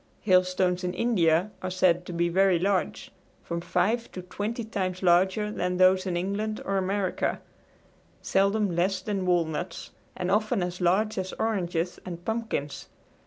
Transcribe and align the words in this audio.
Hailstones 0.21 0.83
in 0.83 0.95
India 0.95 1.51
are 1.61 1.69
said 1.69 2.07
to 2.07 2.11
be 2.11 2.27
very 2.27 2.57
large 2.57 3.11
from 3.43 3.61
five 3.61 4.11
to 4.13 4.23
twenty 4.23 4.63
times 4.63 5.03
larger 5.03 5.51
than 5.51 5.77
those 5.77 6.07
in 6.07 6.17
England 6.17 6.59
or 6.65 6.77
America 6.77 7.39
seldom 8.19 8.75
less 8.75 8.99
than 8.99 9.27
walnuts 9.27 9.91
and 10.17 10.31
often 10.31 10.63
as 10.63 10.81
large 10.81 11.19
as 11.19 11.33
oranges 11.33 11.99
and 12.03 12.25
pumpkins. 12.25 12.87